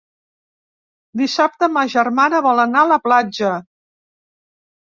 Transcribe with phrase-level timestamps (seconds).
[1.21, 3.55] Dissabte ma germana vol anar a la platja.